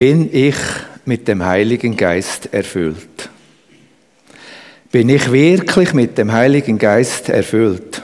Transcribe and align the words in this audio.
Bin 0.00 0.32
ich 0.32 0.54
mit 1.06 1.26
dem 1.26 1.44
Heiligen 1.44 1.96
Geist 1.96 2.54
erfüllt? 2.54 3.28
Bin 4.92 5.08
ich 5.08 5.32
wirklich 5.32 5.92
mit 5.92 6.16
dem 6.16 6.30
Heiligen 6.30 6.78
Geist 6.78 7.28
erfüllt? 7.28 8.00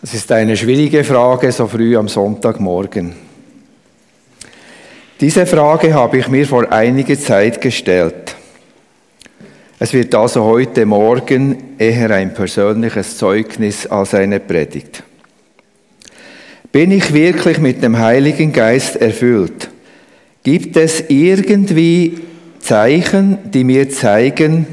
Das 0.00 0.14
ist 0.14 0.30
eine 0.30 0.56
schwierige 0.56 1.02
Frage 1.02 1.50
so 1.50 1.66
früh 1.66 1.96
am 1.96 2.06
Sonntagmorgen. 2.06 3.14
Diese 5.20 5.44
Frage 5.44 5.92
habe 5.92 6.18
ich 6.18 6.28
mir 6.28 6.46
vor 6.46 6.70
einiger 6.70 7.18
Zeit 7.18 7.60
gestellt. 7.60 8.36
Es 9.80 9.92
wird 9.92 10.14
also 10.14 10.44
heute 10.44 10.86
Morgen 10.86 11.74
eher 11.78 12.12
ein 12.12 12.32
persönliches 12.32 13.18
Zeugnis 13.18 13.88
als 13.88 14.14
eine 14.14 14.38
Predigt. 14.38 15.02
Bin 16.70 16.92
ich 16.92 17.12
wirklich 17.12 17.58
mit 17.58 17.82
dem 17.82 17.98
Heiligen 17.98 18.52
Geist 18.52 18.94
erfüllt? 18.94 19.68
Gibt 20.42 20.76
es 20.76 21.04
irgendwie 21.08 22.18
Zeichen, 22.60 23.38
die 23.50 23.64
mir 23.64 23.90
zeigen, 23.90 24.66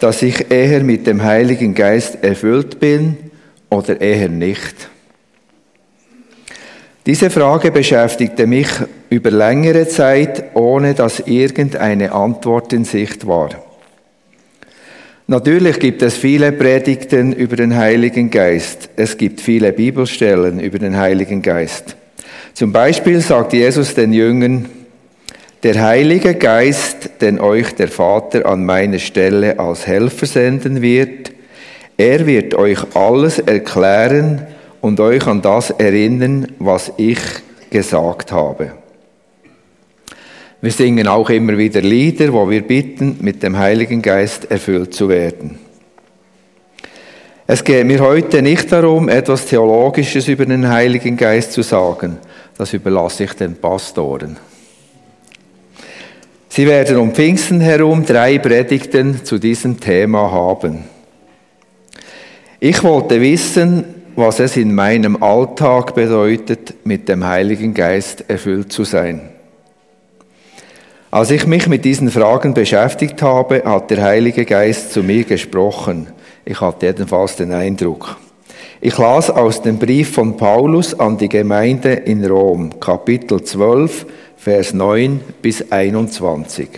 dass 0.00 0.22
ich 0.22 0.50
eher 0.50 0.82
mit 0.82 1.06
dem 1.06 1.22
Heiligen 1.22 1.74
Geist 1.74 2.22
erfüllt 2.22 2.80
bin 2.80 3.16
oder 3.68 4.00
eher 4.00 4.28
nicht? 4.28 4.88
Diese 7.04 7.30
Frage 7.30 7.70
beschäftigte 7.70 8.46
mich 8.46 8.68
über 9.10 9.30
längere 9.30 9.86
Zeit, 9.86 10.56
ohne 10.56 10.94
dass 10.94 11.20
irgendeine 11.20 12.12
Antwort 12.12 12.72
in 12.72 12.84
Sicht 12.84 13.26
war. 13.26 13.50
Natürlich 15.28 15.78
gibt 15.78 16.02
es 16.02 16.16
viele 16.16 16.52
Predigten 16.52 17.32
über 17.32 17.56
den 17.56 17.76
Heiligen 17.76 18.30
Geist. 18.30 18.90
Es 18.96 19.16
gibt 19.16 19.40
viele 19.40 19.72
Bibelstellen 19.72 20.58
über 20.58 20.78
den 20.78 20.96
Heiligen 20.96 21.42
Geist. 21.42 21.96
Zum 22.54 22.72
Beispiel 22.72 23.20
sagt 23.20 23.52
Jesus 23.52 23.94
den 23.94 24.12
Jüngern, 24.12 24.68
der 25.66 25.82
Heilige 25.82 26.36
Geist, 26.36 27.20
den 27.20 27.40
euch 27.40 27.74
der 27.74 27.88
Vater 27.88 28.46
an 28.46 28.64
meine 28.64 29.00
Stelle 29.00 29.58
als 29.58 29.84
Helfer 29.84 30.26
senden 30.26 30.80
wird, 30.80 31.32
er 31.96 32.24
wird 32.24 32.54
euch 32.54 32.78
alles 32.94 33.40
erklären 33.40 34.46
und 34.80 35.00
euch 35.00 35.26
an 35.26 35.42
das 35.42 35.70
erinnern, 35.70 36.52
was 36.60 36.92
ich 36.98 37.18
gesagt 37.68 38.30
habe. 38.30 38.74
Wir 40.60 40.70
singen 40.70 41.08
auch 41.08 41.30
immer 41.30 41.58
wieder 41.58 41.80
Lieder, 41.80 42.32
wo 42.32 42.48
wir 42.48 42.62
bitten, 42.62 43.16
mit 43.22 43.42
dem 43.42 43.58
Heiligen 43.58 44.02
Geist 44.02 44.48
erfüllt 44.48 44.94
zu 44.94 45.08
werden. 45.08 45.58
Es 47.48 47.64
geht 47.64 47.86
mir 47.86 47.98
heute 47.98 48.40
nicht 48.40 48.70
darum, 48.70 49.08
etwas 49.08 49.46
Theologisches 49.46 50.28
über 50.28 50.46
den 50.46 50.68
Heiligen 50.68 51.16
Geist 51.16 51.50
zu 51.50 51.62
sagen. 51.62 52.18
Das 52.56 52.72
überlasse 52.72 53.24
ich 53.24 53.32
den 53.32 53.56
Pastoren. 53.56 54.36
Sie 56.56 56.66
werden 56.66 56.96
um 56.96 57.12
Pfingsten 57.12 57.60
herum 57.60 58.06
drei 58.06 58.38
Predigten 58.38 59.22
zu 59.26 59.36
diesem 59.36 59.78
Thema 59.78 60.32
haben. 60.32 60.84
Ich 62.60 62.82
wollte 62.82 63.20
wissen, 63.20 63.84
was 64.14 64.40
es 64.40 64.56
in 64.56 64.74
meinem 64.74 65.22
Alltag 65.22 65.94
bedeutet, 65.94 66.72
mit 66.84 67.10
dem 67.10 67.26
Heiligen 67.26 67.74
Geist 67.74 68.24
erfüllt 68.28 68.72
zu 68.72 68.84
sein. 68.84 69.28
Als 71.10 71.30
ich 71.30 71.46
mich 71.46 71.68
mit 71.68 71.84
diesen 71.84 72.10
Fragen 72.10 72.54
beschäftigt 72.54 73.20
habe, 73.20 73.62
hat 73.66 73.90
der 73.90 74.02
Heilige 74.02 74.46
Geist 74.46 74.94
zu 74.94 75.02
mir 75.02 75.24
gesprochen. 75.24 76.06
Ich 76.46 76.58
hatte 76.58 76.86
jedenfalls 76.86 77.36
den 77.36 77.52
Eindruck. 77.52 78.16
Ich 78.80 78.96
las 78.96 79.28
aus 79.28 79.60
dem 79.60 79.78
Brief 79.78 80.14
von 80.14 80.38
Paulus 80.38 80.98
an 80.98 81.18
die 81.18 81.28
Gemeinde 81.28 81.92
in 81.92 82.24
Rom, 82.24 82.80
Kapitel 82.80 83.42
12, 83.42 84.06
Vers 84.46 84.72
9 84.72 85.22
bis 85.42 85.72
21. 85.72 86.68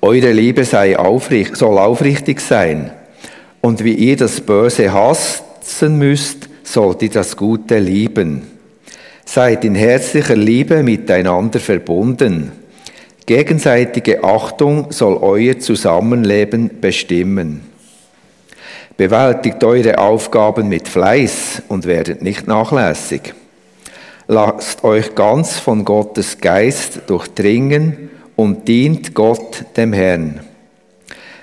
Eure 0.00 0.30
Liebe 0.30 0.64
sei 0.64 0.96
aufrichtig, 0.96 1.56
soll 1.56 1.76
aufrichtig 1.78 2.40
sein. 2.40 2.92
Und 3.60 3.82
wie 3.82 3.94
ihr 3.94 4.16
das 4.16 4.40
Böse 4.40 4.92
hassen 4.92 5.98
müsst, 5.98 6.48
sollt 6.62 7.02
ihr 7.02 7.10
das 7.10 7.36
Gute 7.36 7.80
lieben. 7.80 8.42
Seid 9.24 9.64
in 9.64 9.74
herzlicher 9.74 10.36
Liebe 10.36 10.84
miteinander 10.84 11.58
verbunden. 11.58 12.52
Gegenseitige 13.26 14.22
Achtung 14.22 14.92
soll 14.92 15.16
euer 15.16 15.58
Zusammenleben 15.58 16.80
bestimmen. 16.80 17.62
Bewältigt 18.96 19.64
eure 19.64 19.98
Aufgaben 19.98 20.68
mit 20.68 20.86
Fleiß 20.86 21.62
und 21.66 21.86
werdet 21.86 22.22
nicht 22.22 22.46
nachlässig. 22.46 23.34
Lasst 24.28 24.84
euch 24.84 25.14
ganz 25.14 25.58
von 25.58 25.84
Gottes 25.84 26.38
Geist 26.40 27.02
durchdringen 27.08 28.10
und 28.36 28.68
dient 28.68 29.14
Gott 29.14 29.64
dem 29.76 29.92
Herrn. 29.92 30.40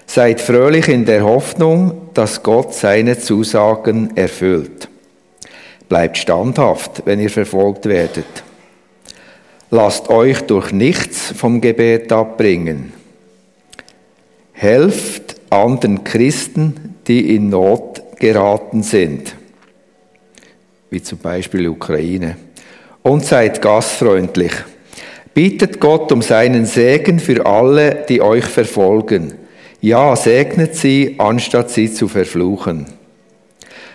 Seid 0.05 0.41
fröhlich 0.41 0.87
in 0.87 1.05
der 1.05 1.23
Hoffnung, 1.23 2.09
dass 2.13 2.41
Gott 2.41 2.73
seine 2.73 3.19
Zusagen 3.19 4.15
erfüllt. 4.15 4.87
Bleibt 5.87 6.17
standhaft, 6.17 7.03
wenn 7.05 7.19
ihr 7.19 7.29
verfolgt 7.29 7.85
werdet. 7.85 8.25
Lasst 9.71 10.09
euch 10.09 10.41
durch 10.41 10.71
nichts 10.71 11.31
vom 11.31 11.61
Gebet 11.61 12.11
abbringen. 12.11 12.93
Helft 14.53 15.35
anderen 15.49 16.03
Christen, 16.03 16.95
die 17.07 17.35
in 17.35 17.49
Not 17.49 18.01
geraten 18.19 18.83
sind, 18.83 19.35
wie 20.89 21.01
zum 21.01 21.19
Beispiel 21.19 21.67
Ukraine 21.67 22.35
und 23.09 23.25
seid 23.25 23.59
gastfreundlich. 23.59 24.51
Bittet 25.33 25.79
Gott 25.79 26.11
um 26.11 26.21
seinen 26.21 26.67
Segen 26.67 27.19
für 27.19 27.43
alle, 27.43 28.05
die 28.07 28.21
euch 28.21 28.45
verfolgen. 28.45 29.33
Ja, 29.81 30.15
segnet 30.15 30.75
sie, 30.75 31.15
anstatt 31.17 31.71
sie 31.71 31.91
zu 31.91 32.07
verfluchen. 32.07 32.85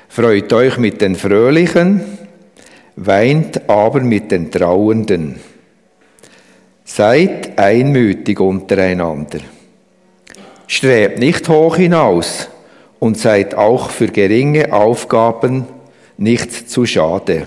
Freut 0.09 0.53
euch 0.53 0.79
mit 0.79 1.01
den 1.01 1.15
Fröhlichen, 1.15 2.01
weint 2.97 3.69
aber 3.71 4.01
mit 4.01 4.33
den 4.33 4.51
Trauernden. 4.51 5.37
Seid 6.85 7.57
einmütig 7.57 8.41
untereinander. 8.41 9.39
Strebt 10.67 11.21
nicht 11.21 11.49
hoch 11.49 11.77
hinaus 11.77 12.49
und 12.99 13.17
seid 13.17 13.55
auch 13.55 13.91
für 13.91 14.09
geringe 14.09 14.73
Aufgaben 14.73 15.67
nicht 16.17 16.69
zu 16.69 16.85
schade. 16.85 17.47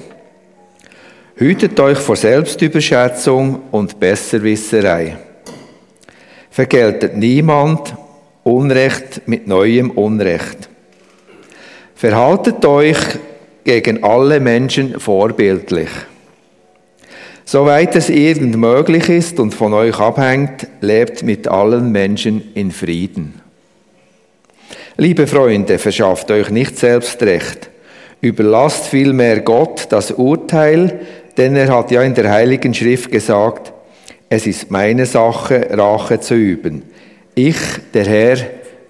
Hütet 1.39 1.79
euch 1.79 1.99
vor 1.99 2.15
Selbstüberschätzung 2.15 3.61
und 3.69 3.99
Besserwisserei. 3.99 5.17
Vergeltet 6.49 7.15
niemand 7.15 7.93
Unrecht 8.43 9.21
mit 9.27 9.45
neuem 9.45 9.91
Unrecht. 9.91 10.67
Verhaltet 11.93 12.65
euch 12.65 12.97
gegen 13.63 14.03
alle 14.03 14.39
Menschen 14.39 14.99
vorbildlich. 14.99 15.89
Soweit 17.45 17.95
es 17.95 18.09
irgend 18.09 18.57
möglich 18.57 19.07
ist 19.07 19.39
und 19.39 19.53
von 19.53 19.75
euch 19.75 19.99
abhängt, 19.99 20.65
lebt 20.81 21.21
mit 21.21 21.47
allen 21.47 21.91
Menschen 21.91 22.51
in 22.55 22.71
Frieden. 22.71 23.43
Liebe 24.97 25.27
Freunde, 25.27 25.77
verschafft 25.77 26.31
euch 26.31 26.49
nicht 26.49 26.79
selbst 26.79 27.21
Recht. 27.21 27.69
Überlasst 28.21 28.87
vielmehr 28.87 29.41
Gott 29.41 29.85
das 29.89 30.09
Urteil, 30.09 30.99
denn 31.37 31.55
er 31.55 31.75
hat 31.75 31.91
ja 31.91 32.01
in 32.01 32.15
der 32.15 32.31
Heiligen 32.31 32.73
Schrift 32.73 33.11
gesagt, 33.11 33.71
es 34.29 34.47
ist 34.47 34.71
meine 34.71 35.05
Sache, 35.05 35.67
Rache 35.71 36.19
zu 36.19 36.35
üben. 36.35 36.83
Ich, 37.35 37.57
der 37.93 38.05
Herr, 38.05 38.37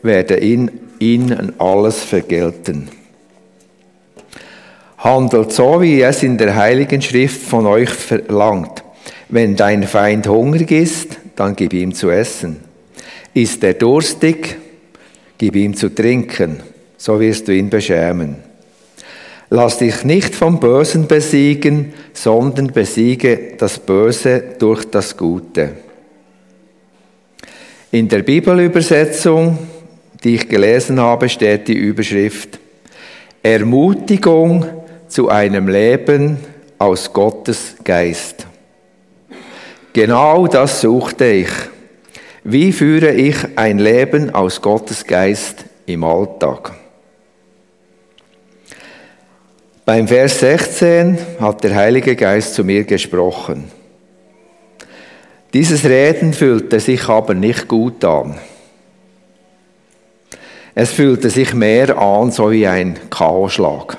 werde 0.01 0.39
ihn, 0.39 0.71
ihnen 0.99 1.53
alles 1.59 2.03
vergelten. 2.03 2.89
Handelt 4.97 5.51
so, 5.51 5.81
wie 5.81 6.01
es 6.01 6.23
in 6.23 6.37
der 6.37 6.55
Heiligen 6.55 7.01
Schrift 7.01 7.41
von 7.41 7.67
euch 7.67 7.89
verlangt. 7.89 8.83
Wenn 9.29 9.55
dein 9.55 9.83
Feind 9.83 10.27
hungrig 10.27 10.71
ist, 10.71 11.19
dann 11.35 11.55
gib 11.55 11.73
ihm 11.73 11.93
zu 11.93 12.09
essen. 12.09 12.61
Ist 13.33 13.63
er 13.63 13.73
durstig, 13.73 14.57
gib 15.37 15.55
ihm 15.55 15.75
zu 15.75 15.93
trinken, 15.93 16.61
so 16.97 17.19
wirst 17.19 17.47
du 17.47 17.51
ihn 17.53 17.69
beschämen. 17.69 18.46
Lass 19.49 19.77
dich 19.77 20.03
nicht 20.03 20.35
vom 20.35 20.59
Bösen 20.59 21.07
besiegen, 21.07 21.93
sondern 22.13 22.67
besiege 22.67 23.53
das 23.57 23.79
Böse 23.79 24.43
durch 24.59 24.85
das 24.85 25.15
Gute. 25.15 25.71
In 27.91 28.09
der 28.09 28.23
Bibelübersetzung, 28.23 29.57
die 30.23 30.35
ich 30.35 30.49
gelesen 30.49 30.99
habe, 30.99 31.29
steht 31.29 31.69
die 31.69 31.77
Überschrift 31.77 32.59
Ermutigung 33.41 34.65
zu 35.07 35.29
einem 35.29 35.69
Leben 35.69 36.37
aus 36.77 37.13
Gottes 37.13 37.75
Geist. 37.85 38.45
Genau 39.93 40.47
das 40.47 40.81
suchte 40.81 41.25
ich. 41.25 41.49
Wie 42.43 42.73
führe 42.73 43.13
ich 43.13 43.37
ein 43.55 43.79
Leben 43.79 44.35
aus 44.35 44.61
Gottes 44.61 45.05
Geist 45.05 45.63
im 45.85 46.03
Alltag? 46.03 46.73
Beim 49.87 50.05
Vers 50.05 50.41
16 50.41 51.17
hat 51.39 51.63
der 51.63 51.73
Heilige 51.73 52.17
Geist 52.17 52.55
zu 52.55 52.65
mir 52.65 52.83
gesprochen. 52.83 53.71
Dieses 55.53 55.85
Reden 55.85 56.33
fühlte 56.33 56.81
sich 56.81 57.07
aber 57.07 57.33
nicht 57.33 57.69
gut 57.69 58.03
an. 58.03 58.37
Es 60.75 60.91
fühlte 60.91 61.29
sich 61.29 61.53
mehr 61.53 61.97
an, 61.97 62.31
so 62.31 62.51
wie 62.51 62.67
ein 62.67 62.99
Chaosschlag. 63.09 63.97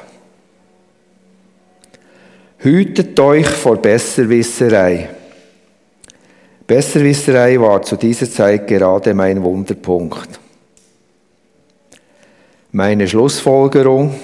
Hütet 2.58 3.18
euch 3.18 3.46
vor 3.46 3.76
Besserwisserei. 3.76 5.08
Besserwisserei 6.66 7.58
war 7.58 7.80
zu 7.80 7.96
dieser 7.96 8.30
Zeit 8.30 8.66
gerade 8.66 9.14
mein 9.14 9.42
Wunderpunkt. 9.42 10.38
Meine 12.72 13.08
Schlussfolgerung, 13.08 14.14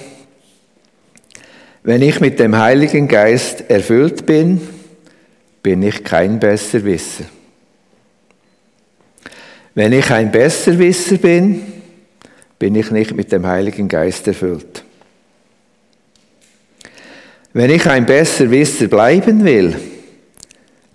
wenn 1.85 2.01
ich 2.01 2.19
mit 2.19 2.39
dem 2.39 2.57
Heiligen 2.57 3.07
Geist 3.07 3.69
erfüllt 3.69 4.25
bin, 4.25 4.59
bin 5.61 5.83
ich 5.83 6.03
kein 6.03 6.39
Besserwisser. 6.39 7.25
Wenn 9.75 9.93
ich 9.93 10.09
ein 10.09 10.31
Besserwisser 10.31 11.17
bin, 11.17 11.61
bin 12.57 12.73
ich 12.73 12.89
nicht 12.89 13.15
mit 13.15 13.31
dem 13.31 13.45
Heiligen 13.45 13.87
Geist 13.87 14.27
erfüllt. 14.27 14.83
Wenn 17.53 17.69
ich 17.69 17.85
ein 17.87 18.07
Besserwisser 18.07 18.87
bleiben 18.87 19.45
will, 19.45 19.75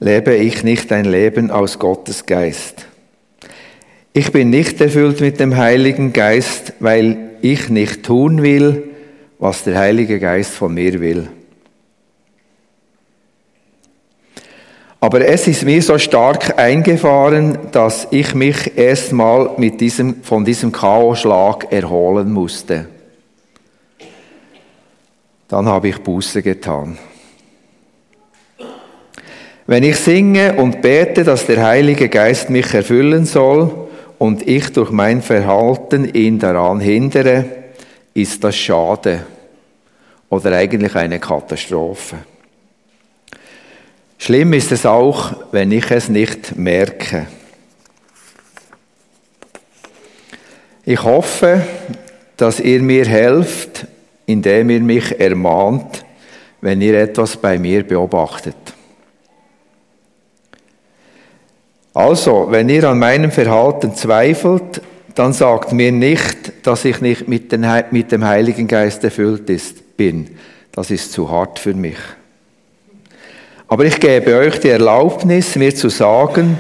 lebe 0.01 0.35
ich 0.35 0.65
nicht 0.65 0.93
ein 0.93 1.05
Leben 1.05 1.53
aus 1.53 1.79
Gottes 1.79 2.27
Geist. 2.27 2.87
Ich 4.13 4.33
bin 4.33 4.51
nicht 4.51 4.81
erfüllt 4.81 5.21
mit 5.21 5.39
dem 5.39 5.57
Heiligen 5.57 6.13
Geist, 6.13 6.73
weil 6.81 7.31
ich 7.43 7.69
nicht 7.69 8.03
tun 8.03 8.43
will, 8.43 8.90
was 9.41 9.65
der 9.65 9.79
Heilige 9.79 10.21
Geist 10.21 10.53
von 10.53 10.75
mir 10.75 11.01
will. 11.01 11.29
Aber 15.03 15.27
es 15.27 15.49
ist 15.49 15.65
mir 15.65 15.81
so 15.81 15.97
stark 15.97 16.59
eingefahren, 16.59 17.57
dass 17.73 18.07
ich 18.11 18.35
mich 18.35 18.77
erstmal 18.77 19.53
mit 19.57 19.81
diesem, 19.81 20.23
von 20.23 20.45
diesem 20.45 20.73
Chaosschlag 20.73 21.73
erholen 21.73 22.31
musste. 22.33 22.87
Dann 25.49 25.67
habe 25.67 25.89
ich 25.89 25.99
Buße 25.99 26.43
getan. 26.43 26.99
Wenn 29.67 29.85
ich 29.85 29.97
singe 29.97 30.55
und 30.55 30.83
bete, 30.83 31.25
dass 31.25 31.47
der 31.47 31.65
Heilige 31.65 32.11
Geist 32.11 32.51
mich 32.51 32.75
erfüllen 32.75 33.25
soll 33.25 33.89
und 34.19 34.47
ich 34.47 34.71
durch 34.73 34.91
mein 34.91 35.23
Verhalten 35.23 36.13
ihn 36.13 36.39
daran 36.39 36.79
hindere, 36.79 37.60
ist 38.15 38.43
das 38.43 38.57
schade 38.57 39.25
oder 40.29 40.53
eigentlich 40.53 40.95
eine 40.95 41.19
Katastrophe. 41.19 42.19
Schlimm 44.19 44.53
ist 44.53 44.71
es 44.71 44.85
auch, 44.85 45.33
wenn 45.51 45.73
ich 45.73 45.91
es 45.91 46.09
nicht 46.09 46.57
merke. 46.57 47.27
Ich 50.85 51.03
hoffe, 51.03 51.63
dass 52.37 52.61
ihr 52.61 52.83
mir 52.83 53.07
helft, 53.07 53.87
indem 54.27 54.71
ihr 54.71 54.81
mich 54.81 55.19
ermahnt, 55.19 56.05
wenn 56.61 56.81
ihr 56.81 56.99
etwas 57.01 57.37
bei 57.37 57.59
mir 57.59 57.87
beobachtet. 57.87 58.57
Also, 61.95 62.47
wenn 62.51 62.69
ihr 62.69 62.85
an 62.85 62.99
meinem 62.99 63.31
Verhalten 63.31 63.95
zweifelt, 63.95 64.81
dann 65.15 65.33
sagt 65.33 65.73
mir 65.73 65.93
nicht, 65.93 66.50
dass 66.63 66.85
ich 66.85 67.01
nicht 67.01 67.29
mit, 67.29 67.53
dem 67.53 68.25
Heiligen 68.25 68.69
Geist 68.69 69.05
erfüllt 69.05 69.49
ist, 69.51 69.97
bin. 69.97 70.29
Das 70.73 70.91
ist 70.91 71.13
zu 71.13 71.31
hart 71.31 71.59
für 71.59 71.75
mich. 71.75 71.99
Aber 73.69 73.85
ich 73.85 74.01
gebe 74.01 74.37
euch 74.37 74.59
die 74.61 74.69
Erlaubnis, 74.69 75.57
mir 75.57 75.75
zu 75.75 75.89
sagen, 75.89 76.59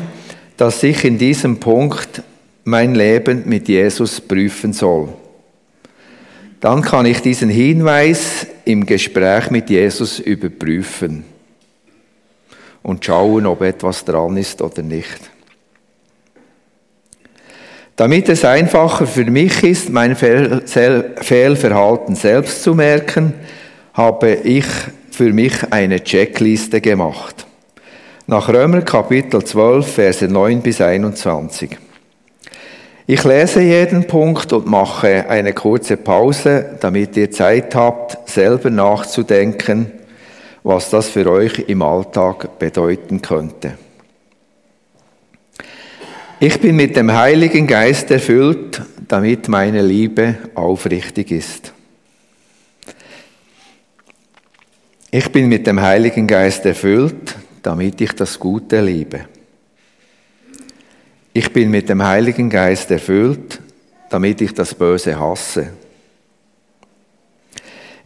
dass 0.56 0.82
ich 0.82 1.04
in 1.04 1.18
diesem 1.18 1.58
Punkt 1.58 2.22
mein 2.64 2.94
Leben 2.94 3.42
mit 3.46 3.68
Jesus 3.68 4.20
prüfen 4.20 4.72
soll. 4.72 5.08
Dann 6.60 6.82
kann 6.82 7.06
ich 7.06 7.20
diesen 7.22 7.48
Hinweis 7.48 8.46
im 8.64 8.84
Gespräch 8.84 9.50
mit 9.50 9.70
Jesus 9.70 10.18
überprüfen 10.18 11.24
und 12.82 13.04
schauen, 13.04 13.46
ob 13.46 13.62
etwas 13.62 14.04
dran 14.04 14.36
ist 14.36 14.60
oder 14.60 14.82
nicht. 14.82 15.30
Damit 17.96 18.28
es 18.28 18.44
einfacher 18.44 19.06
für 19.06 19.24
mich 19.24 19.62
ist, 19.62 19.90
mein 19.90 20.16
Fehlverhalten 20.16 22.14
selbst 22.14 22.62
zu 22.62 22.74
merken, 22.74 23.34
habe 23.92 24.32
ich 24.32 24.64
für 25.10 25.32
mich 25.32 25.54
eine 25.70 26.02
Checkliste 26.02 26.80
gemacht. 26.80 27.46
Nach 28.26 28.48
Römer 28.48 28.82
Kapitel 28.82 29.44
12, 29.44 29.86
Verse 29.86 30.26
9 30.26 30.62
bis 30.62 30.80
21. 30.80 31.76
Ich 33.06 33.24
lese 33.24 33.60
jeden 33.60 34.06
Punkt 34.06 34.52
und 34.52 34.66
mache 34.66 35.28
eine 35.28 35.52
kurze 35.52 35.96
Pause, 35.96 36.76
damit 36.80 37.16
ihr 37.16 37.30
Zeit 37.30 37.74
habt, 37.74 38.30
selber 38.30 38.70
nachzudenken 38.70 39.92
was 40.62 40.90
das 40.90 41.08
für 41.08 41.30
euch 41.30 41.58
im 41.68 41.82
Alltag 41.82 42.58
bedeuten 42.58 43.22
könnte. 43.22 43.72
Ich 46.42 46.58
bin 46.58 46.74
mit 46.74 46.96
dem 46.96 47.12
Heiligen 47.12 47.66
Geist 47.66 48.10
erfüllt, 48.10 48.80
damit 49.06 49.46
meine 49.48 49.82
Liebe 49.82 50.38
aufrichtig 50.54 51.32
ist. 51.32 51.74
Ich 55.10 55.30
bin 55.30 55.50
mit 55.50 55.66
dem 55.66 55.82
Heiligen 55.82 56.26
Geist 56.26 56.64
erfüllt, 56.64 57.36
damit 57.62 58.00
ich 58.00 58.12
das 58.12 58.38
Gute 58.38 58.80
liebe. 58.80 59.26
Ich 61.34 61.52
bin 61.52 61.70
mit 61.70 61.90
dem 61.90 62.02
Heiligen 62.02 62.48
Geist 62.48 62.90
erfüllt, 62.90 63.60
damit 64.08 64.40
ich 64.40 64.54
das 64.54 64.74
Böse 64.74 65.20
hasse. 65.20 65.74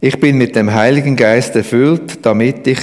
Ich 0.01 0.19
bin 0.19 0.37
mit 0.37 0.57
dem 0.57 0.73
Heiligen 0.73 1.15
Geist 1.15 1.55
erfüllt, 1.55 2.25
damit 2.25 2.67
ich 2.67 2.79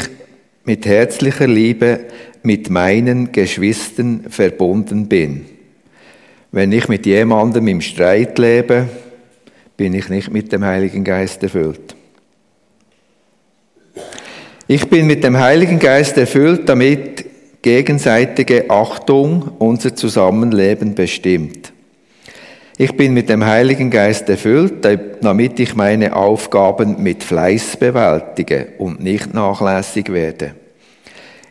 mit 0.64 0.86
herzlicher 0.86 1.46
Liebe 1.46 2.06
mit 2.42 2.70
meinen 2.70 3.32
Geschwistern 3.32 4.24
verbunden 4.28 5.08
bin. 5.08 5.46
Wenn 6.50 6.72
ich 6.72 6.88
mit 6.88 7.06
jemandem 7.06 7.68
im 7.68 7.80
Streit 7.80 8.38
lebe, 8.38 8.88
bin 9.76 9.94
ich 9.94 10.08
nicht 10.08 10.30
mit 10.30 10.52
dem 10.52 10.64
Heiligen 10.64 11.02
Geist 11.02 11.42
erfüllt. 11.42 11.96
Ich 14.68 14.88
bin 14.88 15.06
mit 15.06 15.24
dem 15.24 15.38
Heiligen 15.38 15.78
Geist 15.78 16.16
erfüllt, 16.18 16.68
damit 16.68 17.24
gegenseitige 17.62 18.68
Achtung 18.70 19.52
unser 19.58 19.94
Zusammenleben 19.94 20.94
bestimmt. 20.94 21.72
Ich 22.78 22.96
bin 22.96 23.14
mit 23.14 23.28
dem 23.28 23.44
Heiligen 23.44 23.90
Geist 23.90 24.28
erfüllt, 24.28 24.84
damit 25.20 25.60
ich 25.60 25.74
meine 25.74 26.16
Aufgaben 26.16 27.02
mit 27.02 27.22
Fleiß 27.22 27.76
bewältige 27.76 28.68
und 28.78 29.00
nicht 29.00 29.34
nachlässig 29.34 30.12
werde. 30.12 30.54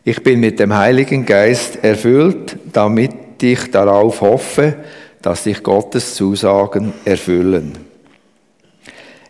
Ich 0.03 0.23
bin 0.23 0.39
mit 0.39 0.59
dem 0.59 0.75
Heiligen 0.75 1.27
Geist 1.27 1.83
erfüllt, 1.83 2.57
damit 2.73 3.13
ich 3.43 3.69
darauf 3.69 4.21
hoffe, 4.21 4.77
dass 5.21 5.43
sich 5.43 5.61
Gottes 5.61 6.15
Zusagen 6.15 6.93
erfüllen. 7.05 7.77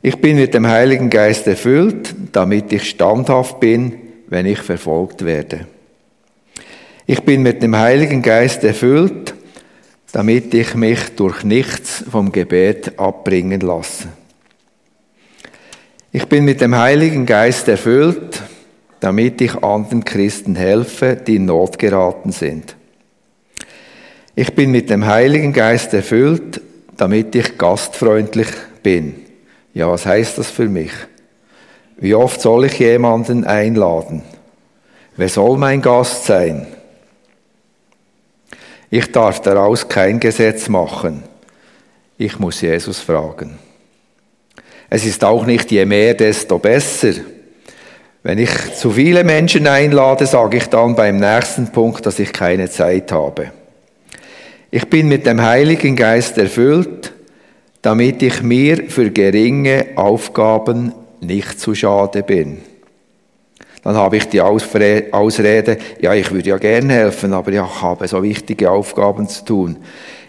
Ich 0.02 0.16
bin 0.22 0.38
mit 0.38 0.54
dem 0.54 0.66
Heiligen 0.66 1.10
Geist 1.10 1.46
erfüllt, 1.48 2.16
damit 2.32 2.72
ich 2.72 2.90
standhaft 2.90 3.60
bin, 3.60 3.94
wenn 4.30 4.46
ich 4.46 4.60
verfolgt 4.60 5.26
werde. 5.26 5.68
Ich 7.06 7.22
bin 7.24 7.42
mit 7.42 7.62
dem 7.62 7.76
Heiligen 7.76 8.22
Geist 8.22 8.64
erfüllt, 8.64 9.34
damit 10.14 10.54
ich 10.54 10.74
mich 10.76 11.00
durch 11.18 11.44
nichts 11.44 12.06
vom 12.10 12.32
Gebet 12.32 12.98
abbringen 12.98 13.60
lasse. 13.60 14.08
Ich 16.14 16.26
bin 16.28 16.46
mit 16.46 16.62
dem 16.62 16.78
Heiligen 16.78 17.26
Geist 17.26 17.68
erfüllt, 17.68 18.42
damit 19.02 19.42
ich 19.42 19.64
anderen 19.64 20.06
Christen 20.06 20.56
helfe, 20.56 21.16
die 21.18 21.36
in 21.36 21.46
Not 21.46 21.78
geraten 21.78 22.32
sind. 22.32 22.76
Ich 24.36 24.56
bin 24.56 24.72
mit 24.72 24.90
dem 24.90 25.06
Heiligen 25.06 25.52
Geist 25.52 25.94
erfüllt, 25.94 26.62
damit 26.96 27.36
ich 27.36 27.58
gastfreundlich 27.58 28.48
bin. 28.84 29.16
Ja, 29.74 29.90
was 29.90 30.06
heißt 30.06 30.38
das 30.38 30.50
für 30.50 30.70
mich? 30.70 30.92
Wie 31.98 32.14
oft 32.16 32.42
soll 32.42 32.66
ich 32.66 32.80
jemanden 32.80 33.44
einladen? 33.44 34.22
Wer 35.18 35.30
soll 35.30 35.58
mein 35.58 35.82
Gast 35.82 36.26
sein? 36.26 36.68
Ich 38.90 39.12
darf 39.12 39.42
daraus 39.42 39.88
kein 39.88 40.20
Gesetz 40.20 40.70
machen. 40.70 41.24
Ich 42.18 42.38
muss 42.38 42.62
Jesus 42.62 43.00
fragen. 43.00 43.58
Es 44.90 45.06
ist 45.06 45.24
auch 45.24 45.46
nicht 45.46 45.72
je 45.72 45.86
mehr, 45.86 46.14
desto 46.14 46.60
besser. 46.60 47.14
Wenn 48.24 48.38
ich 48.38 48.76
zu 48.76 48.92
viele 48.92 49.24
Menschen 49.24 49.66
einlade, 49.66 50.28
sage 50.28 50.58
ich 50.58 50.68
dann 50.68 50.96
beim 50.96 51.18
nächsten 51.18 51.72
Punkt, 51.72 52.06
dass 52.06 52.20
ich 52.20 52.32
keine 52.32 52.70
Zeit 52.70 53.12
habe. 53.12 53.52
Ich 54.70 54.88
bin 54.90 55.08
mit 55.08 55.26
dem 55.26 55.42
Heiligen 55.42 55.96
Geist 55.96 56.38
erfüllt, 56.38 57.14
damit 57.82 58.22
ich 58.22 58.44
mir 58.44 58.90
für 58.90 59.10
geringe 59.10 59.88
Aufgaben 59.96 60.94
nicht 61.20 61.60
zu 61.60 61.74
schade 61.74 62.22
bin. 62.22 62.60
Dann 63.84 63.96
habe 63.96 64.18
ich 64.18 64.28
die 64.30 64.40
Ausrede, 64.40 65.78
ja, 66.00 66.14
ich 66.14 66.32
würde 66.32 66.50
ja 66.50 66.58
gerne 66.58 66.94
helfen, 66.94 67.34
aber 67.34 67.52
ich 67.52 67.60
habe 67.60 68.08
so 68.08 68.22
wichtige 68.22 68.70
Aufgaben 68.70 69.28
zu 69.28 69.44
tun. 69.44 69.78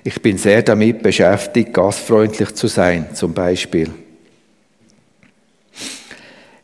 Ich 0.03 0.21
bin 0.23 0.39
sehr 0.39 0.63
damit 0.63 1.03
beschäftigt, 1.03 1.75
gastfreundlich 1.75 2.55
zu 2.55 2.67
sein, 2.67 3.09
zum 3.13 3.35
Beispiel. 3.35 3.91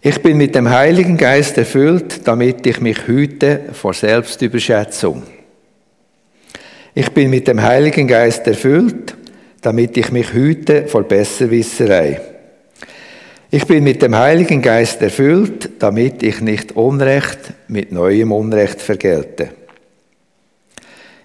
Ich 0.00 0.22
bin 0.22 0.36
mit 0.36 0.54
dem 0.54 0.70
Heiligen 0.70 1.16
Geist 1.16 1.58
erfüllt, 1.58 2.20
damit 2.24 2.64
ich 2.66 2.80
mich 2.80 3.08
hüte 3.08 3.62
vor 3.72 3.94
Selbstüberschätzung. 3.94 5.24
Ich 6.94 7.10
bin 7.10 7.30
mit 7.30 7.48
dem 7.48 7.60
Heiligen 7.60 8.06
Geist 8.06 8.46
erfüllt, 8.46 9.16
damit 9.60 9.96
ich 9.96 10.12
mich 10.12 10.32
hüte 10.32 10.86
vor 10.86 11.02
Besserwisserei. 11.02 12.20
Ich 13.50 13.66
bin 13.66 13.82
mit 13.82 14.00
dem 14.00 14.14
Heiligen 14.14 14.62
Geist 14.62 15.02
erfüllt, 15.02 15.70
damit 15.80 16.22
ich 16.22 16.40
nicht 16.42 16.76
Unrecht 16.76 17.54
mit 17.66 17.90
neuem 17.90 18.30
Unrecht 18.30 18.80
vergelte. 18.80 19.48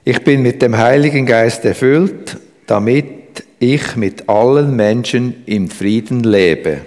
Ich 0.04 0.24
bin 0.24 0.42
mit 0.42 0.62
dem 0.64 0.78
Heiligen 0.78 1.28
Geist 1.28 1.64
erfüllt, 1.64 2.38
damit 2.66 3.44
ich 3.60 3.96
mit 3.96 4.28
allen 4.28 4.76
Menschen 4.76 5.44
im 5.46 5.70
Frieden 5.70 6.24
lebe, 6.24 6.82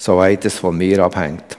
soweit 0.00 0.46
es 0.46 0.58
von 0.58 0.78
mir 0.78 1.00
abhängt. 1.00 1.58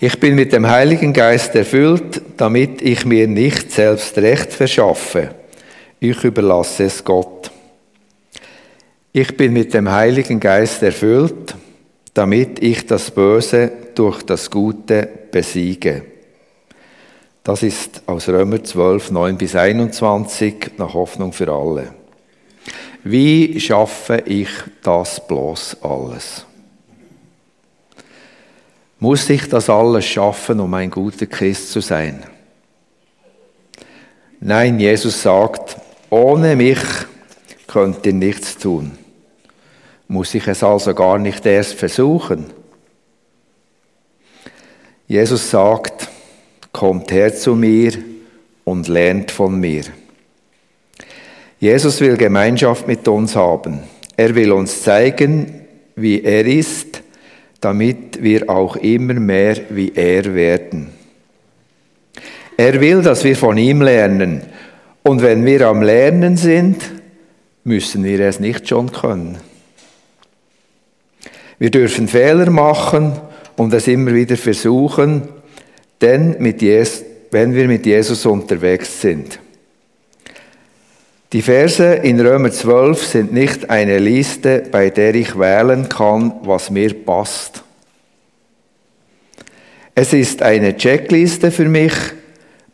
Ich 0.00 0.18
bin 0.18 0.34
mit 0.34 0.52
dem 0.52 0.68
Heiligen 0.68 1.12
Geist 1.12 1.54
erfüllt, 1.54 2.20
damit 2.36 2.82
ich 2.82 3.04
mir 3.04 3.28
nicht 3.28 3.70
selbst 3.70 4.18
Recht 4.18 4.52
verschaffe. 4.52 5.36
Ich 6.00 6.24
überlasse 6.24 6.84
es 6.84 7.04
Gott. 7.04 7.52
Ich 9.12 9.36
bin 9.36 9.52
mit 9.52 9.72
dem 9.72 9.88
Heiligen 9.88 10.40
Geist 10.40 10.82
erfüllt, 10.82 11.54
damit 12.12 12.60
ich 12.60 12.86
das 12.86 13.12
Böse 13.12 13.70
durch 13.94 14.24
das 14.24 14.50
Gute 14.50 15.08
besiege. 15.30 16.02
Das 17.44 17.62
ist 17.62 18.02
aus 18.06 18.28
Römer 18.28 18.64
12, 18.64 19.12
9 19.12 19.38
bis 19.38 19.54
21 19.54 20.72
nach 20.78 20.94
Hoffnung 20.94 21.32
für 21.32 21.52
alle. 21.52 22.01
Wie 23.04 23.58
schaffe 23.58 24.22
ich 24.26 24.48
das 24.82 25.26
bloß 25.26 25.82
alles? 25.82 26.46
Muss 29.00 29.28
ich 29.28 29.48
das 29.48 29.68
alles 29.68 30.04
schaffen, 30.06 30.60
um 30.60 30.72
ein 30.74 30.90
guter 30.90 31.26
Christ 31.26 31.72
zu 31.72 31.80
sein? 31.80 32.24
Nein, 34.38 34.78
Jesus 34.78 35.22
sagt, 35.22 35.76
ohne 36.10 36.54
mich 36.54 36.78
könnt 37.66 38.06
ihr 38.06 38.12
nichts 38.12 38.58
tun. 38.58 38.92
Muss 40.06 40.34
ich 40.34 40.46
es 40.46 40.62
also 40.62 40.94
gar 40.94 41.18
nicht 41.18 41.44
erst 41.46 41.74
versuchen? 41.74 42.46
Jesus 45.08 45.50
sagt, 45.50 46.08
kommt 46.70 47.10
her 47.10 47.34
zu 47.34 47.54
mir 47.54 47.92
und 48.64 48.88
lernt 48.88 49.30
von 49.30 49.58
mir. 49.58 49.84
Jesus 51.62 52.00
will 52.00 52.16
Gemeinschaft 52.16 52.88
mit 52.88 53.06
uns 53.06 53.36
haben. 53.36 53.84
Er 54.16 54.34
will 54.34 54.50
uns 54.50 54.82
zeigen, 54.82 55.60
wie 55.94 56.24
er 56.24 56.44
ist, 56.44 57.04
damit 57.60 58.20
wir 58.20 58.50
auch 58.50 58.74
immer 58.74 59.14
mehr 59.14 59.58
wie 59.70 59.92
er 59.94 60.34
werden. 60.34 60.88
Er 62.56 62.80
will, 62.80 63.00
dass 63.02 63.22
wir 63.22 63.36
von 63.36 63.56
ihm 63.58 63.80
lernen. 63.80 64.42
Und 65.04 65.22
wenn 65.22 65.46
wir 65.46 65.68
am 65.68 65.82
Lernen 65.82 66.36
sind, 66.36 66.78
müssen 67.62 68.02
wir 68.02 68.18
es 68.18 68.40
nicht 68.40 68.68
schon 68.68 68.90
können. 68.90 69.38
Wir 71.60 71.70
dürfen 71.70 72.08
Fehler 72.08 72.50
machen 72.50 73.12
und 73.56 73.72
es 73.72 73.86
immer 73.86 74.12
wieder 74.12 74.36
versuchen, 74.36 75.28
denn 76.00 76.38
mit 76.40 76.60
Jesus, 76.60 77.04
wenn 77.30 77.54
wir 77.54 77.68
mit 77.68 77.86
Jesus 77.86 78.26
unterwegs 78.26 79.00
sind. 79.00 79.38
Die 81.32 81.40
Verse 81.40 81.94
in 81.94 82.20
Römer 82.20 82.50
12 82.50 83.06
sind 83.06 83.32
nicht 83.32 83.70
eine 83.70 83.98
Liste, 83.98 84.64
bei 84.70 84.90
der 84.90 85.14
ich 85.14 85.38
wählen 85.38 85.88
kann, 85.88 86.34
was 86.42 86.68
mir 86.68 86.92
passt. 86.92 87.62
Es 89.94 90.12
ist 90.12 90.42
eine 90.42 90.76
Checkliste 90.76 91.50
für 91.50 91.64
mich, 91.64 91.94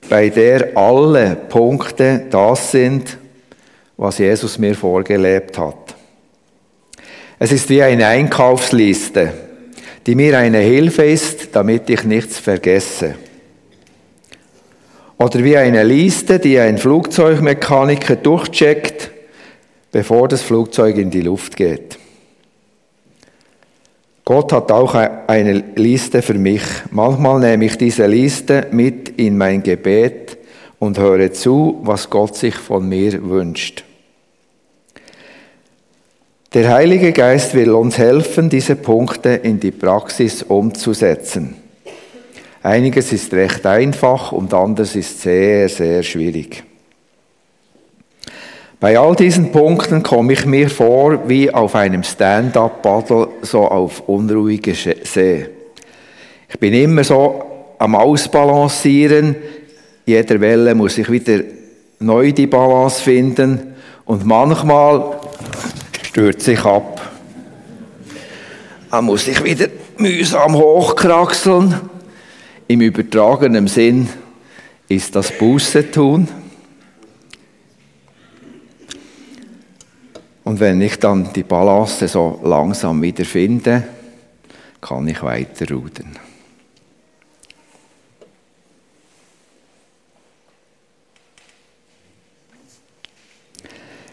bei 0.09 0.29
der 0.29 0.77
alle 0.77 1.37
Punkte 1.37 2.27
das 2.31 2.73
sind, 2.73 3.17
was 3.97 4.19
Jesus 4.19 4.59
mir 4.59 4.75
vorgelebt 4.75 5.57
hat. 5.57 5.95
Es 7.39 7.53
ist 7.53 7.69
wie 7.69 7.83
eine 7.83 8.09
Einkaufsliste, 8.09 9.33
die 10.05 10.17
mir 10.17 10.37
eine 10.37 10.59
Hilfe 10.59 11.05
ist, 11.05 11.55
damit 11.55 11.89
ich 11.91 12.03
nichts 12.03 12.41
vergesse. 12.41 13.15
Oder 15.19 15.43
wie 15.43 15.57
eine 15.57 15.83
Liste, 15.83 16.39
die 16.39 16.59
ein 16.61 16.79
Flugzeugmechaniker 16.79 18.17
durchcheckt, 18.17 19.11
bevor 19.91 20.29
das 20.29 20.43
Flugzeug 20.43 20.97
in 20.97 21.11
die 21.11 21.23
Luft 21.23 21.57
geht. 21.57 21.99
Gott 24.25 24.53
hat 24.53 24.71
auch 24.71 24.95
eine 24.95 25.65
Liste 25.75 26.23
für 26.23 26.35
mich. 26.35 26.63
Manchmal 26.91 27.41
nehme 27.41 27.65
ich 27.65 27.79
diese 27.79 28.07
Liste 28.07 28.67
mit 28.71 29.09
in 29.19 29.39
mein 29.39 29.63
Gebet 29.63 30.37
und 30.79 30.99
höre 30.99 31.33
zu, 31.33 31.81
was 31.83 32.11
Gott 32.11 32.37
sich 32.37 32.55
von 32.55 32.89
mir 32.89 33.29
wünscht. 33.29 33.85
Der 36.55 36.73
Heilige 36.73 37.13
Geist 37.13 37.55
will 37.55 37.73
uns 37.73 37.99
helfen, 37.99 38.51
diese 38.51 38.77
Punkte 38.77 39.31
in 39.31 39.61
die 39.61 39.71
Praxis 39.71 40.43
umzusetzen. 40.43 41.57
Einiges 42.69 43.15
ist 43.15 43.33
recht 43.33 43.65
einfach 43.65 44.31
und 44.31 44.53
anderes 44.53 44.95
ist 44.95 45.23
sehr, 45.23 45.71
sehr 45.71 46.03
schwierig. 46.03 46.63
Bei 48.79 48.99
all 48.99 49.17
diesen 49.17 49.51
Punkten 49.53 50.03
komme 50.03 50.35
ich 50.35 50.45
mir 50.45 50.69
vor 50.69 51.27
wie 51.31 51.51
auf 51.51 51.75
einem 51.75 52.03
Stand-up-Paddle, 52.03 53.29
so 53.41 53.61
auf 53.67 54.07
unruhige 54.07 54.75
See. 54.75 55.49
Ich 56.47 56.59
bin 56.59 56.75
immer 56.75 57.05
so 57.05 57.43
am 57.79 57.95
Ausbalancieren. 57.95 59.35
Jeder 60.05 60.39
Welle 60.39 60.75
muss 60.75 60.99
ich 60.99 61.11
wieder 61.11 61.41
neu 62.01 62.33
die 62.33 62.47
Balance 62.47 63.03
finden 63.03 63.77
und 64.05 64.27
manchmal 64.27 65.19
stürzt 66.03 66.43
sich 66.43 66.63
ab. 66.67 67.01
Dann 68.91 69.07
muss 69.07 69.27
ich 69.27 69.43
wieder 69.43 69.69
mühsam 69.97 70.55
hochkraxeln. 70.55 71.97
Im 72.69 72.83
übertragenen 72.83 73.67
Sinn 73.67 74.11
ist 74.89 75.17
das 75.17 75.33
Buße 75.33 75.91
tun. 75.91 76.29
Und 80.45 80.61
wenn 80.61 80.81
ich 80.83 80.99
dann 80.99 81.33
die 81.33 81.45
Balance 81.45 82.07
so 82.09 82.41
langsam 82.45 83.01
wieder 83.01 83.25
finde, 83.25 83.85
kann 84.83 85.09
ich 85.09 85.23
weiter 85.23 85.75
rudern. 85.75 86.19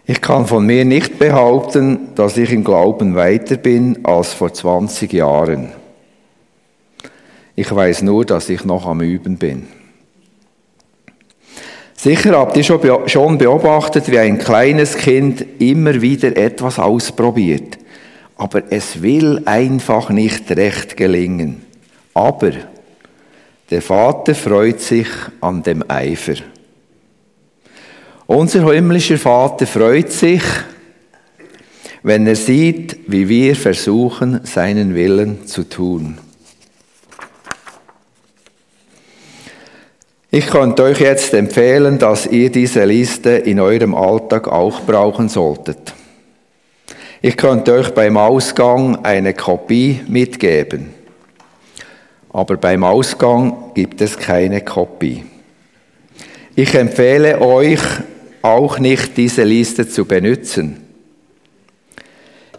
Ich 0.06 0.22
kann 0.22 0.46
von 0.46 0.66
mir 0.66 0.86
nicht 0.86 1.20
behaupten, 1.20 2.16
dass 2.16 2.38
ich 2.38 2.52
im 2.52 2.64
Glauben 2.64 3.16
weiter 3.16 3.58
bin 3.58 4.06
als 4.06 4.34
vor 4.34 4.54
20 4.54 5.12
Jahren. 5.12 5.85
Ich 7.56 7.74
weiß 7.74 8.02
nur, 8.02 8.26
dass 8.26 8.50
ich 8.50 8.66
noch 8.66 8.86
am 8.86 9.02
Üben 9.02 9.38
bin. 9.38 9.68
Sicher 11.96 12.38
habt 12.38 12.58
ihr 12.58 12.64
schon 13.08 13.38
beobachtet, 13.38 14.12
wie 14.12 14.20
ein 14.20 14.38
kleines 14.38 14.98
Kind 14.98 15.46
immer 15.60 16.02
wieder 16.02 16.36
etwas 16.36 16.78
ausprobiert. 16.78 17.78
Aber 18.36 18.64
es 18.70 19.02
will 19.02 19.42
einfach 19.46 20.10
nicht 20.10 20.52
recht 20.52 20.98
gelingen. 20.98 21.64
Aber 22.14 22.52
der 23.72 23.82
Vater 23.82 24.36
freut 24.36 24.82
sich 24.82 25.08
an 25.40 25.64
dem 25.64 25.84
Eifer. 25.88 26.36
Unser 28.28 28.72
himmlischer 28.72 29.18
Vater 29.18 29.66
freut 29.66 30.12
sich, 30.12 30.44
wenn 32.04 32.28
er 32.28 32.36
sieht, 32.36 33.00
wie 33.08 33.28
wir 33.30 33.56
versuchen, 33.56 34.42
seinen 34.44 34.94
Willen 34.94 35.48
zu 35.48 35.64
tun. 35.64 36.20
Ich 40.36 40.48
könnte 40.48 40.84
euch 40.84 41.00
jetzt 41.00 41.34
empfehlen, 41.34 41.98
dass 41.98 42.28
ihr 42.28 42.52
diese 42.52 42.84
Liste 42.84 43.30
in 43.30 43.58
eurem 43.58 43.96
Alltag 43.96 44.50
auch 44.50 44.82
brauchen 44.82 45.30
solltet. 45.30 45.94
Ich 47.22 47.38
könnte 47.38 47.72
euch 47.72 47.92
beim 47.92 48.18
Ausgang 48.18 49.06
eine 49.06 49.34
Kopie 49.34 50.02
mitgeben. 50.10 50.94
Aber 52.34 52.58
beim 52.58 52.84
Ausgang 52.84 53.72
gibt 53.76 54.02
es 54.02 54.20
keine 54.20 54.60
Kopie. 54.60 55.24
Ich 56.54 56.76
empfehle 56.76 57.40
euch, 57.40 57.80
auch 58.42 58.78
nicht 58.78 59.16
diese 59.16 59.46
Liste 59.46 59.88
zu 59.88 60.04
benutzen. 60.04 60.86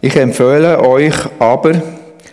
Ich 0.01 0.15
empfehle 0.15 0.83
euch 0.83 1.13
aber, 1.37 1.79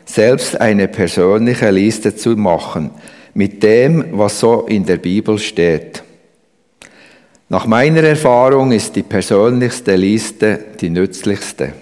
selbst 0.07 0.59
eine 0.59 0.89
persönliche 0.89 1.71
Liste 1.71 2.17
zu 2.17 2.31
machen 2.31 2.93
mit 3.35 3.63
dem, 3.63 4.07
was 4.13 4.41
so 4.41 4.63
in 4.67 4.87
der 4.87 4.97
Bibel 4.97 5.39
steht. 5.39 6.03
Nach 7.49 7.67
meiner 7.67 8.03
Erfahrung 8.03 8.73
ist 8.73 8.97
die 8.97 9.03
persönlichste 9.03 9.97
Liste 9.97 10.59
die 10.81 10.91
nützlichste. 10.91 11.73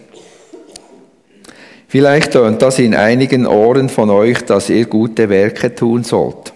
Vielleicht 1.89 2.33
tönt 2.33 2.63
das 2.63 2.79
in 2.79 2.95
einigen 2.95 3.47
Ohren 3.47 3.89
von 3.89 4.11
euch, 4.11 4.43
dass 4.45 4.71
ihr 4.71 4.87
gute 4.87 5.29
Werke 5.29 5.75
tun 5.75 6.05
sollt. 6.05 6.53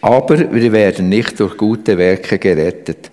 Aber 0.00 0.52
wir 0.52 0.72
werden 0.72 1.08
nicht 1.08 1.38
durch 1.40 1.56
gute 1.56 1.98
Werke 1.98 2.38
gerettet. 2.38 3.10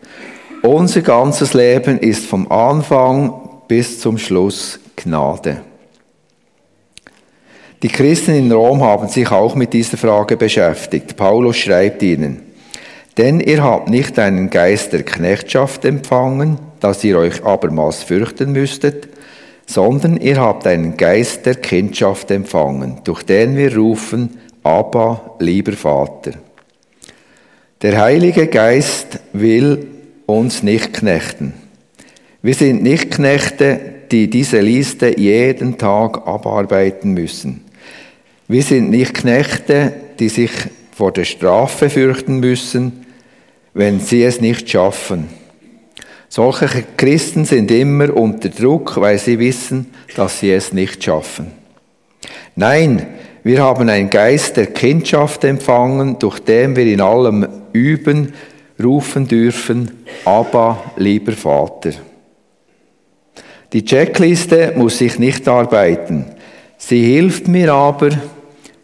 Unser 0.62 1.01
ganzes 1.01 1.53
Leben 1.53 2.00
ist 2.00 2.25
vom 2.25 2.51
Anfang 2.51 3.34
bis 3.67 4.00
zum 4.00 4.17
Schluss 4.17 4.79
Gnade. 4.96 5.62
Die 7.84 7.90
Christen 7.90 8.34
in 8.34 8.52
Rom 8.52 8.82
haben 8.82 9.08
sich 9.08 9.30
auch 9.30 9.54
mit 9.54 9.72
dieser 9.72 9.98
Frage 9.98 10.36
beschäftigt. 10.36 11.16
Paulus 11.16 11.58
schreibt 11.58 12.02
ihnen, 12.02 12.42
denn 13.18 13.40
ihr 13.40 13.64
habt 13.64 13.88
nicht 13.88 14.18
einen 14.18 14.50
Geist 14.50 14.94
der 14.94 15.04
Knechtschaft 15.04 15.86
empfangen, 15.86 16.58
dass 16.80 17.04
ihr 17.04 17.20
euch 17.20 17.44
abermals 17.44 18.02
fürchten 18.02 18.52
müsstet, 18.52 19.10
sondern 19.68 20.18
ihr 20.18 20.42
habt 20.42 20.66
einen 20.66 20.98
Geist 20.98 21.46
der 21.46 21.56
Kindschaft 21.56 22.32
empfangen, 22.32 23.02
durch 23.04 23.22
den 23.22 23.56
wir 23.56 23.76
rufen, 23.76 24.40
Abba, 24.64 25.36
lieber 25.40 25.74
Vater. 25.74 26.32
Der 27.84 28.02
Heilige 28.02 28.48
Geist 28.48 29.20
will 29.34 29.88
uns 30.26 30.64
nicht 30.64 30.94
knechten. 30.94 31.54
Wir 32.42 32.56
sind 32.56 32.82
nicht 32.82 33.12
Knechte, 33.12 33.80
die 34.12 34.30
diese 34.30 34.62
Liste 34.62 35.20
jeden 35.20 35.78
Tag 35.78 36.28
abarbeiten 36.28 37.14
müssen. 37.14 37.67
Wir 38.48 38.63
sind 38.63 38.89
nicht 38.89 39.13
Knechte, 39.13 39.94
die 40.20 40.30
sich 40.30 40.51
vor 40.96 41.12
der 41.12 41.25
Strafe 41.25 41.89
fürchten 41.89 42.39
müssen, 42.39 43.06
wenn 43.74 44.00
sie 44.00 44.24
es 44.24 44.39
nicht 44.39 44.70
schaffen. 44.70 45.27
Solche 46.30 46.84
Christen 46.96 47.46
sind 47.46 47.72
immer 47.72 48.16
unter 48.16 48.50
Druck, 48.50 49.00
weil 49.00 49.18
sie 49.18 49.39
wissen, 49.39 49.94
dass 50.16 50.39
sie 50.39 50.51
es 50.51 50.74
nicht 50.74 51.04
schaffen. 51.04 51.51
Nein, 52.56 53.06
wir 53.44 53.62
haben 53.62 53.88
einen 53.88 54.10
Geist 54.10 54.58
der 54.58 54.68
Kindschaft 54.68 55.44
empfangen, 55.44 56.18
durch 56.20 56.39
den 56.39 56.75
wir 56.75 56.86
in 56.86 57.01
allem 57.01 57.48
üben, 57.72 58.34
rufen 58.82 59.27
dürfen, 59.27 59.92
aber 60.25 60.84
lieber 60.98 61.34
Vater. 61.34 61.92
Die 63.74 63.84
Checkliste 63.84 64.74
muss 64.75 65.01
ich 65.01 65.20
nicht 65.20 65.48
arbeiten. 65.48 66.25
Sie 66.77 67.04
hilft 67.04 67.48
mir 67.48 67.74
aber, 67.74 68.10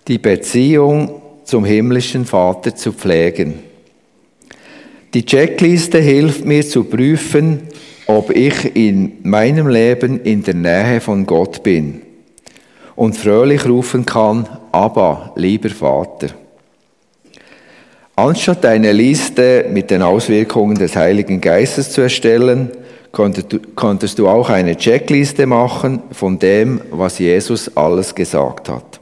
die 0.08 0.18
Beziehung 0.18 1.22
zum 1.44 1.66
himmlischen 1.66 2.26
Vater 2.26 2.76
zu 2.76 2.92
pflegen. 2.94 3.60
Die 5.14 5.26
Checkliste 5.26 6.00
hilft 6.00 6.46
mir 6.46 6.68
zu 6.68 6.86
prüfen, 6.86 7.62
ob 8.08 8.32
ich 8.36 8.76
in 8.76 9.14
meinem 9.24 9.68
Leben 9.68 10.22
in 10.22 10.44
der 10.44 10.56
Nähe 10.56 11.00
von 11.00 11.26
Gott 11.26 11.64
bin 11.64 12.02
und 12.96 13.16
fröhlich 13.16 13.66
rufen 13.66 14.06
kann, 14.06 14.48
aber 14.72 15.34
lieber 15.36 15.70
Vater. 15.70 16.28
Anstatt 18.16 18.66
eine 18.66 18.92
Liste 18.92 19.66
mit 19.72 19.90
den 19.90 20.02
Auswirkungen 20.02 20.78
des 20.78 20.96
Heiligen 20.96 21.42
Geistes 21.42 21.92
zu 21.92 22.02
erstellen, 22.02 22.70
konntest 23.12 24.20
du 24.20 24.28
auch 24.28 24.50
eine 24.50 24.76
Checkliste 24.76 25.46
machen 25.46 26.02
von 26.12 26.38
dem, 26.38 26.82
was 26.92 27.20
Jesus 27.20 27.76
alles 27.76 28.14
gesagt 28.14 28.70
hat. 28.70 28.93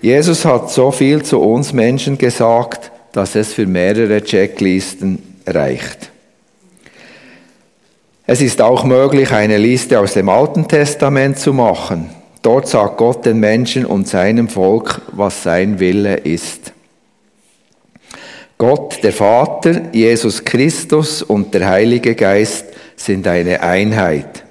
Jesus 0.00 0.44
hat 0.44 0.70
so 0.70 0.90
viel 0.90 1.22
zu 1.22 1.40
uns 1.40 1.72
Menschen 1.72 2.18
gesagt, 2.18 2.92
dass 3.12 3.34
es 3.34 3.52
für 3.52 3.66
mehrere 3.66 4.22
Checklisten 4.22 5.18
reicht. 5.46 6.10
Es 8.26 8.40
ist 8.40 8.60
auch 8.60 8.84
möglich, 8.84 9.32
eine 9.32 9.56
Liste 9.56 9.98
aus 9.98 10.12
dem 10.12 10.28
Alten 10.28 10.68
Testament 10.68 11.38
zu 11.38 11.52
machen. 11.52 12.10
Dort 12.42 12.68
sagt 12.68 12.98
Gott 12.98 13.24
den 13.26 13.40
Menschen 13.40 13.86
und 13.86 14.06
seinem 14.06 14.48
Volk, 14.48 15.00
was 15.12 15.42
sein 15.42 15.80
Wille 15.80 16.16
ist. 16.16 16.72
Gott, 18.58 19.02
der 19.02 19.12
Vater, 19.12 19.92
Jesus 19.92 20.44
Christus 20.44 21.22
und 21.22 21.54
der 21.54 21.68
Heilige 21.68 22.14
Geist 22.14 22.66
sind 22.96 23.26
eine 23.26 23.62
Einheit. 23.62 24.44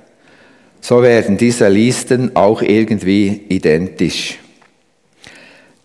So 0.81 1.01
werden 1.01 1.37
diese 1.37 1.67
Listen 1.67 2.35
auch 2.35 2.61
irgendwie 2.61 3.45
identisch. 3.49 4.39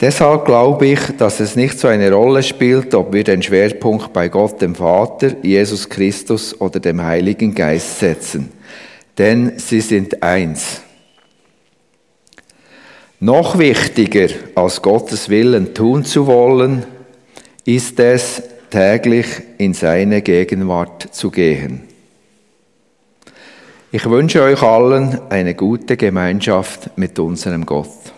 Deshalb 0.03 0.47
glaube 0.47 0.87
ich, 0.89 0.99
dass 1.17 1.39
es 1.39 1.55
nicht 1.55 1.79
so 1.79 1.87
eine 1.87 2.11
Rolle 2.11 2.43
spielt, 2.43 2.93
ob 2.93 3.13
wir 3.13 3.23
den 3.23 3.41
Schwerpunkt 3.41 4.13
bei 4.13 4.29
Gott 4.29 4.61
dem 4.61 4.75
Vater, 4.75 5.37
Jesus 5.43 5.89
Christus 5.89 6.61
oder 6.61 6.81
dem 6.81 7.01
Heiligen 7.01 7.55
Geist 7.55 8.01
setzen. 8.01 8.51
Denn 9.17 9.53
sie 9.59 9.81
sind 9.81 10.21
eins. 10.21 10.81
Noch 13.21 13.57
wichtiger 13.61 14.27
als 14.57 14.83
Gottes 14.83 15.29
Willen 15.29 15.73
tun 15.73 16.05
zu 16.05 16.27
wollen, 16.27 16.85
ist 17.65 18.01
es, 18.01 18.43
täglich 18.71 19.27
in 19.59 19.73
seine 19.73 20.23
Gegenwart 20.23 21.15
zu 21.15 21.31
gehen. 21.31 21.83
Ich 23.93 24.11
wünsche 24.11 24.43
euch 24.43 24.63
allen 24.63 25.21
eine 25.31 25.55
gute 25.55 25.97
Gemeinschaft 25.97 26.99
mit 26.99 27.21
unserem 27.21 27.65
Gott. 27.65 28.12